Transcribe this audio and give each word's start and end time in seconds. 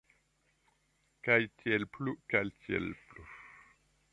Kaj 1.27 1.37
tiel 1.61 1.85
plu, 1.97 2.17
kaj 2.35 2.43
tiel 2.65 2.89
plu. 3.11 3.29